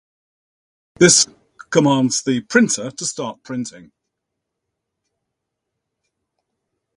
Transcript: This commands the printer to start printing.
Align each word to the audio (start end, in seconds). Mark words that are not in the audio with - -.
This 0.97 1.27
commands 1.69 2.23
the 2.23 2.41
printer 2.41 2.89
to 2.89 3.05
start 3.05 3.43
printing. 3.43 3.91